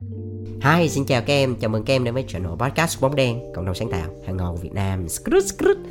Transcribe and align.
Hi, 0.00 0.88
xin 0.88 1.04
chào 1.04 1.20
các 1.20 1.32
em, 1.32 1.56
chào 1.60 1.70
mừng 1.70 1.84
các 1.84 1.94
em 1.94 2.04
đến 2.04 2.14
với 2.14 2.24
channel 2.28 2.52
podcast 2.58 3.00
bóng 3.00 3.14
đen, 3.14 3.40
cộng 3.54 3.64
đồng 3.66 3.74
sáng 3.74 3.90
tạo 3.90 4.10
hàng 4.26 4.36
ngầu 4.36 4.56
Việt 4.56 4.72
Nam. 4.72 5.08
Skrut, 5.08 5.44
skrut. 5.44 5.76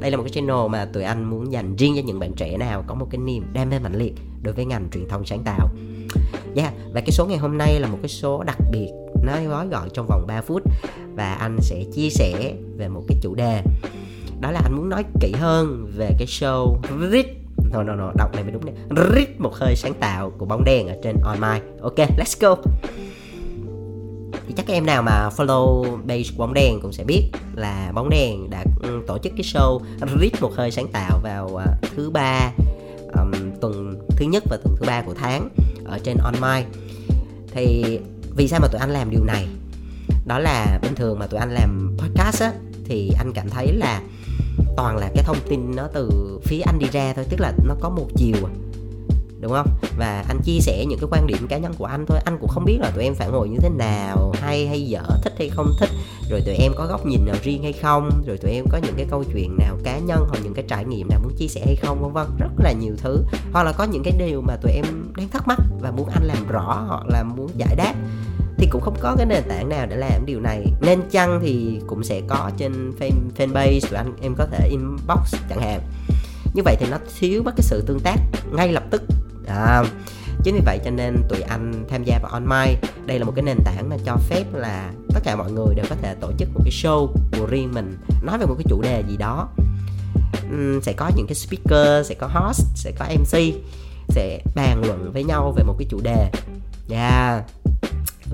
Đây 0.00 0.10
là 0.10 0.16
một 0.16 0.22
cái 0.22 0.32
channel 0.32 0.68
mà 0.70 0.84
tụi 0.84 1.02
anh 1.02 1.24
muốn 1.24 1.52
dành 1.52 1.76
riêng 1.76 1.92
cho 1.96 2.02
những 2.04 2.18
bạn 2.18 2.32
trẻ 2.36 2.56
nào 2.56 2.84
có 2.86 2.94
một 2.94 3.06
cái 3.10 3.18
niềm 3.18 3.44
đam 3.52 3.70
mê 3.70 3.78
mạnh 3.78 3.94
liệt 3.94 4.12
đối 4.42 4.54
với 4.54 4.64
ngành 4.64 4.88
truyền 4.92 5.08
thông 5.08 5.24
sáng 5.24 5.42
tạo. 5.44 5.68
Yeah, 6.56 6.72
và 6.92 7.00
cái 7.00 7.10
số 7.10 7.26
ngày 7.26 7.38
hôm 7.38 7.58
nay 7.58 7.80
là 7.80 7.88
một 7.88 7.98
cái 8.02 8.08
số 8.08 8.42
đặc 8.42 8.58
biệt 8.72 8.88
nó 9.24 9.32
gói 9.48 9.68
gọn 9.68 9.88
trong 9.92 10.06
vòng 10.06 10.24
3 10.26 10.40
phút 10.40 10.62
và 11.14 11.34
anh 11.34 11.56
sẽ 11.60 11.84
chia 11.94 12.08
sẻ 12.10 12.54
về 12.76 12.88
một 12.88 13.02
cái 13.08 13.18
chủ 13.22 13.34
đề 13.34 13.62
đó 14.40 14.50
là 14.50 14.60
anh 14.64 14.76
muốn 14.76 14.88
nói 14.88 15.04
kỹ 15.20 15.32
hơn 15.32 15.86
về 15.96 16.10
cái 16.18 16.26
show 16.26 16.76
RIT 17.10 17.26
no, 17.72 17.82
no, 17.82 17.94
no, 17.94 18.12
đọc 18.16 18.34
này 18.34 18.42
mới 18.42 18.52
đúng 18.52 18.64
nè 18.64 18.72
rít 19.14 19.40
một 19.40 19.54
hơi 19.54 19.76
sáng 19.76 19.94
tạo 19.94 20.32
của 20.38 20.46
bóng 20.46 20.64
đèn 20.64 20.88
ở 20.88 20.96
trên 21.02 21.16
online. 21.24 21.60
Ok 21.80 21.96
let's 21.96 22.36
go 22.40 22.56
chắc 24.56 24.66
các 24.66 24.74
em 24.74 24.86
nào 24.86 25.02
mà 25.02 25.28
follow 25.36 25.84
page 26.08 26.30
bóng 26.36 26.54
đèn 26.54 26.80
cũng 26.80 26.92
sẽ 26.92 27.04
biết 27.04 27.30
là 27.54 27.92
bóng 27.94 28.10
đèn 28.10 28.50
đã 28.50 28.64
ừ, 28.82 29.02
tổ 29.06 29.18
chức 29.18 29.32
cái 29.36 29.44
show 29.44 29.80
rít 30.20 30.32
một 30.40 30.52
hơi 30.54 30.70
sáng 30.70 30.88
tạo 30.88 31.20
vào 31.22 31.56
à, 31.56 31.66
thứ 31.96 32.10
ba 32.10 32.50
um, 33.18 33.32
tuần 33.60 33.98
thứ 34.16 34.26
nhất 34.26 34.42
và 34.50 34.56
tuần 34.64 34.76
thứ 34.80 34.86
ba 34.86 35.02
của 35.02 35.14
tháng 35.14 35.48
ở 35.84 35.98
trên 35.98 36.16
online. 36.16 36.66
Thì 37.50 37.98
vì 38.36 38.48
sao 38.48 38.60
mà 38.60 38.68
tụi 38.68 38.80
anh 38.80 38.90
làm 38.90 39.10
điều 39.10 39.24
này? 39.24 39.46
Đó 40.26 40.38
là 40.38 40.78
bình 40.82 40.94
thường 40.94 41.18
mà 41.18 41.26
tụi 41.26 41.40
anh 41.40 41.50
làm 41.54 41.96
podcast 41.98 42.42
á 42.42 42.52
thì 42.84 43.10
anh 43.18 43.32
cảm 43.32 43.50
thấy 43.50 43.72
là 43.72 44.02
toàn 44.76 44.96
là 44.96 45.10
cái 45.14 45.24
thông 45.24 45.38
tin 45.48 45.76
nó 45.76 45.88
từ 45.94 46.10
phía 46.44 46.60
anh 46.66 46.78
đi 46.78 46.86
ra 46.92 47.12
thôi 47.16 47.24
tức 47.30 47.40
là 47.40 47.52
nó 47.64 47.74
có 47.80 47.90
một 47.90 48.06
chiều 48.16 48.36
à 48.44 48.63
đúng 49.44 49.52
không? 49.52 49.66
Và 49.98 50.24
anh 50.28 50.40
chia 50.44 50.58
sẻ 50.60 50.84
những 50.88 50.98
cái 50.98 51.08
quan 51.10 51.26
điểm 51.26 51.46
cá 51.48 51.58
nhân 51.58 51.74
của 51.78 51.84
anh 51.84 52.04
thôi. 52.06 52.18
Anh 52.24 52.38
cũng 52.40 52.48
không 52.48 52.64
biết 52.64 52.78
là 52.80 52.90
tụi 52.90 53.04
em 53.04 53.14
phản 53.14 53.32
hồi 53.32 53.48
như 53.48 53.58
thế 53.60 53.68
nào 53.68 54.32
hay 54.40 54.66
hay 54.66 54.82
dở 54.82 55.02
thích 55.22 55.32
hay 55.38 55.48
không 55.48 55.66
thích. 55.80 55.90
Rồi 56.30 56.40
tụi 56.46 56.54
em 56.54 56.72
có 56.76 56.86
góc 56.86 57.06
nhìn 57.06 57.24
nào 57.26 57.36
riêng 57.42 57.62
hay 57.62 57.72
không? 57.72 58.10
Rồi 58.26 58.36
tụi 58.38 58.50
em 58.50 58.64
có 58.70 58.78
những 58.78 58.94
cái 58.96 59.06
câu 59.10 59.24
chuyện 59.24 59.56
nào 59.58 59.76
cá 59.84 59.98
nhân 59.98 60.26
hoặc 60.28 60.38
những 60.44 60.54
cái 60.54 60.64
trải 60.68 60.84
nghiệm 60.84 61.08
nào 61.08 61.20
muốn 61.22 61.32
chia 61.36 61.48
sẻ 61.48 61.62
hay 61.66 61.76
không 61.76 62.02
vân 62.02 62.12
vân. 62.12 62.26
Rất 62.38 62.50
là 62.58 62.72
nhiều 62.72 62.94
thứ. 62.98 63.22
Hoặc 63.52 63.62
là 63.62 63.72
có 63.72 63.84
những 63.84 64.02
cái 64.02 64.14
điều 64.18 64.40
mà 64.40 64.56
tụi 64.56 64.72
em 64.72 64.84
đang 65.16 65.28
thắc 65.28 65.48
mắc 65.48 65.58
và 65.80 65.90
muốn 65.90 66.08
anh 66.08 66.24
làm 66.24 66.48
rõ 66.48 66.84
hoặc 66.88 67.06
là 67.08 67.22
muốn 67.22 67.48
giải 67.56 67.74
đáp. 67.76 67.94
Thì 68.58 68.68
cũng 68.70 68.82
không 68.82 68.96
có 69.00 69.14
cái 69.16 69.26
nền 69.26 69.42
tảng 69.48 69.68
nào 69.68 69.86
để 69.86 69.96
làm 69.96 70.26
điều 70.26 70.40
này. 70.40 70.64
Nên 70.80 71.00
chăng 71.10 71.40
thì 71.42 71.80
cũng 71.86 72.04
sẽ 72.04 72.20
có 72.28 72.50
trên 72.56 72.92
fan, 72.98 73.12
fanpage 73.36 73.80
tụi 73.80 73.96
anh 73.96 74.12
em 74.22 74.34
có 74.38 74.46
thể 74.46 74.68
inbox 74.68 75.34
chẳng 75.48 75.60
hạn. 75.60 75.80
Như 76.54 76.62
vậy 76.64 76.76
thì 76.80 76.86
nó 76.90 76.98
thiếu 77.18 77.42
mất 77.42 77.52
cái 77.56 77.62
sự 77.62 77.84
tương 77.86 78.00
tác 78.00 78.16
ngay 78.52 78.72
lập 78.72 78.82
tức 78.90 79.02
à, 79.46 79.84
chính 80.42 80.54
vì 80.54 80.60
vậy 80.64 80.78
cho 80.84 80.90
nên 80.90 81.16
tụi 81.28 81.40
anh 81.40 81.84
tham 81.88 82.04
gia 82.04 82.18
vào 82.18 82.32
online. 82.32 82.80
Đây 83.06 83.18
là 83.18 83.24
một 83.24 83.32
cái 83.36 83.42
nền 83.42 83.56
tảng 83.64 83.88
mà 83.88 83.96
cho 84.04 84.16
phép 84.16 84.44
là 84.52 84.92
tất 85.14 85.20
cả 85.24 85.36
mọi 85.36 85.52
người 85.52 85.74
đều 85.74 85.86
có 85.90 85.96
thể 86.02 86.14
tổ 86.20 86.32
chức 86.38 86.48
một 86.54 86.60
cái 86.64 86.72
show 86.72 87.06
của 87.38 87.46
riêng 87.46 87.72
mình 87.74 87.98
nói 88.22 88.38
về 88.38 88.46
một 88.46 88.54
cái 88.58 88.64
chủ 88.68 88.82
đề 88.82 89.02
gì 89.08 89.16
đó. 89.16 89.48
Uhm, 90.54 90.80
sẽ 90.82 90.92
có 90.92 91.10
những 91.16 91.26
cái 91.26 91.34
speaker 91.34 92.08
sẽ 92.08 92.14
có 92.14 92.26
host 92.26 92.66
sẽ 92.74 92.92
có 92.98 93.06
mc 93.20 93.54
sẽ 94.08 94.40
bàn 94.54 94.82
luận 94.86 95.10
với 95.12 95.24
nhau 95.24 95.52
về 95.56 95.64
một 95.64 95.74
cái 95.78 95.86
chủ 95.90 96.00
đề. 96.02 96.30
Yeah 96.90 97.44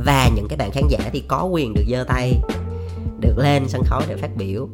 và 0.04 0.30
những 0.34 0.48
cái 0.48 0.56
bạn 0.56 0.70
khán 0.70 0.88
giả 0.88 0.98
thì 1.12 1.22
có 1.28 1.44
quyền 1.44 1.74
được 1.74 1.84
giơ 1.90 2.04
tay 2.08 2.40
được 3.20 3.38
lên 3.38 3.68
sân 3.68 3.82
khấu 3.84 4.02
để 4.08 4.16
phát 4.16 4.36
biểu. 4.36 4.68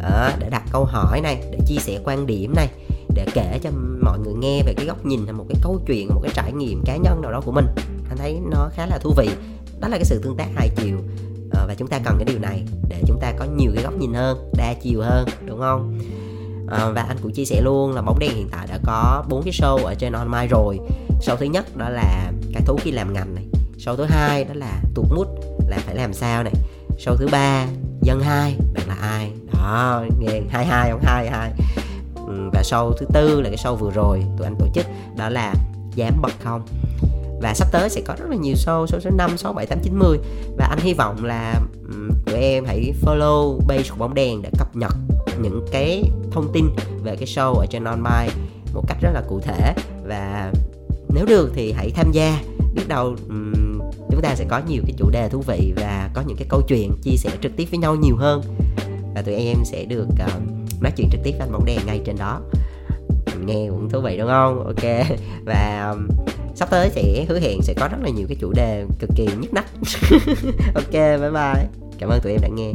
À, 0.00 0.36
để 0.38 0.50
đặt 0.50 0.62
câu 0.72 0.84
hỏi 0.84 1.20
này 1.20 1.42
để 1.52 1.58
chia 1.66 1.78
sẻ 1.78 1.98
quan 2.04 2.26
điểm 2.26 2.54
này 2.54 2.68
để 3.14 3.26
kể 3.34 3.58
cho 3.62 3.70
mọi 4.02 4.18
người 4.18 4.34
nghe 4.34 4.62
về 4.66 4.74
cái 4.76 4.86
góc 4.86 5.06
nhìn 5.06 5.24
hay 5.24 5.32
một 5.32 5.44
cái 5.48 5.58
câu 5.62 5.80
chuyện 5.86 6.08
một 6.14 6.20
cái 6.22 6.32
trải 6.34 6.52
nghiệm 6.52 6.82
cá 6.84 6.96
nhân 6.96 7.20
nào 7.22 7.32
đó 7.32 7.40
của 7.44 7.52
mình. 7.52 7.66
Anh 8.08 8.18
thấy 8.18 8.40
nó 8.50 8.68
khá 8.72 8.86
là 8.86 8.98
thú 8.98 9.14
vị. 9.16 9.30
Đó 9.80 9.88
là 9.88 9.96
cái 9.96 10.04
sự 10.04 10.20
tương 10.22 10.36
tác 10.36 10.48
hai 10.54 10.68
chiều. 10.76 10.98
Ờ, 11.50 11.64
và 11.68 11.74
chúng 11.74 11.88
ta 11.88 11.98
cần 12.04 12.14
cái 12.18 12.24
điều 12.24 12.38
này 12.38 12.64
để 12.88 13.02
chúng 13.06 13.20
ta 13.20 13.32
có 13.38 13.44
nhiều 13.44 13.70
cái 13.74 13.84
góc 13.84 13.92
nhìn 13.98 14.14
hơn 14.14 14.50
đa 14.56 14.74
chiều 14.82 15.00
hơn 15.00 15.28
đúng 15.46 15.60
không? 15.60 15.98
À, 16.70 16.88
và 16.94 17.02
anh 17.02 17.16
cũng 17.22 17.32
chia 17.32 17.44
sẻ 17.44 17.60
luôn 17.60 17.92
là 17.92 18.02
bóng 18.02 18.18
đèn 18.18 18.34
hiện 18.34 18.48
tại 18.50 18.66
đã 18.66 18.78
có 18.84 19.24
bốn 19.28 19.42
cái 19.42 19.52
show 19.52 19.76
ở 19.76 19.94
trên 19.94 20.12
online 20.12 20.46
rồi. 20.46 20.78
Show 21.20 21.36
thứ 21.36 21.46
nhất 21.46 21.76
đó 21.76 21.88
là 21.88 22.32
cái 22.52 22.62
thú 22.66 22.78
khi 22.82 22.90
làm 22.90 23.12
ngành 23.12 23.34
này. 23.34 23.44
Show 23.78 23.96
thứ 23.96 24.04
hai 24.04 24.44
đó 24.44 24.54
là 24.54 24.82
tụt 24.94 25.06
mút 25.14 25.26
là 25.68 25.78
phải 25.86 25.94
làm 25.94 26.12
sao 26.12 26.42
này. 26.42 26.52
Show 26.98 27.16
thứ 27.16 27.28
ba 27.32 27.66
dân 28.02 28.20
hai 28.20 28.56
bạn 28.74 28.88
là 28.88 28.94
ai? 29.00 29.32
Đó 29.52 30.04
nghe 30.18 30.40
hai 30.50 30.66
hai 30.66 30.90
không 30.90 31.00
hai 31.02 31.30
hai 31.30 31.52
và 32.52 32.62
show 32.62 32.92
thứ 32.92 33.06
tư 33.12 33.40
là 33.40 33.48
cái 33.48 33.58
show 33.58 33.74
vừa 33.74 33.90
rồi 33.90 34.24
tụi 34.38 34.46
anh 34.46 34.56
tổ 34.58 34.66
chức 34.74 34.86
đó 35.16 35.28
là 35.28 35.54
dám 35.94 36.22
bật 36.22 36.32
không. 36.44 36.62
Và 37.42 37.54
sắp 37.54 37.68
tới 37.72 37.90
sẽ 37.90 38.00
có 38.06 38.14
rất 38.18 38.26
là 38.30 38.36
nhiều 38.36 38.54
show 38.54 38.86
số 38.86 39.00
số 39.00 39.10
5, 39.10 39.38
6, 39.38 39.52
7, 39.52 39.66
8, 39.66 39.78
9, 39.82 39.98
10 39.98 40.18
và 40.56 40.66
anh 40.66 40.78
hy 40.78 40.94
vọng 40.94 41.24
là 41.24 41.60
tụi 42.26 42.40
em 42.40 42.64
hãy 42.64 42.94
follow 43.02 43.60
page 43.68 43.88
của 43.90 43.96
bóng 43.98 44.14
đèn 44.14 44.42
để 44.42 44.50
cập 44.58 44.76
nhật 44.76 44.92
những 45.40 45.66
cái 45.72 46.02
thông 46.32 46.52
tin 46.52 46.68
về 47.02 47.16
cái 47.16 47.26
show 47.26 47.54
ở 47.54 47.66
trên 47.66 47.84
online 47.84 48.28
một 48.74 48.84
cách 48.88 48.98
rất 49.00 49.10
là 49.14 49.22
cụ 49.28 49.40
thể. 49.40 49.74
Và 50.04 50.52
nếu 51.14 51.26
được 51.26 51.50
thì 51.54 51.72
hãy 51.72 51.90
tham 51.90 52.12
gia. 52.12 52.40
Biết 52.74 52.88
đâu 52.88 53.16
um, 53.28 53.80
chúng 54.10 54.20
ta 54.22 54.34
sẽ 54.34 54.44
có 54.48 54.60
nhiều 54.68 54.82
cái 54.86 54.94
chủ 54.98 55.10
đề 55.10 55.28
thú 55.28 55.42
vị 55.46 55.72
và 55.76 56.10
có 56.14 56.22
những 56.26 56.36
cái 56.36 56.46
câu 56.50 56.62
chuyện 56.68 56.92
chia 57.02 57.16
sẻ 57.16 57.30
trực 57.42 57.52
tiếp 57.56 57.64
với 57.70 57.78
nhau 57.78 57.94
nhiều 57.94 58.16
hơn. 58.16 58.42
Và 59.14 59.22
tụi 59.22 59.34
em 59.34 59.56
sẽ 59.64 59.84
được 59.84 60.06
uh, 60.08 60.42
nói 60.80 60.92
chuyện 60.96 61.08
trực 61.10 61.20
tiếp 61.24 61.30
với 61.30 61.40
anh 61.40 61.52
bóng 61.52 61.64
đèn 61.64 61.78
ngay 61.86 62.00
trên 62.04 62.16
đó. 62.18 62.40
Nghe 63.44 63.66
cũng 63.70 63.88
thú 63.90 64.00
vị 64.00 64.16
đúng 64.18 64.28
không? 64.28 64.64
Ok. 64.64 65.06
Và 65.44 65.92
um, 65.92 66.08
sắp 66.54 66.70
tới 66.70 66.90
sẽ 66.90 67.24
hứa 67.28 67.40
hẹn 67.40 67.62
sẽ 67.62 67.74
có 67.74 67.88
rất 67.88 67.98
là 68.02 68.10
nhiều 68.10 68.26
cái 68.28 68.36
chủ 68.40 68.52
đề 68.52 68.84
cực 68.98 69.10
kỳ 69.16 69.28
nhức 69.40 69.54
nách 69.54 69.66
ok 70.74 70.92
bye 70.92 71.30
bye. 71.30 71.66
Cảm 71.98 72.10
ơn 72.10 72.20
tụi 72.22 72.32
em 72.32 72.40
đã 72.42 72.48
nghe. 72.48 72.72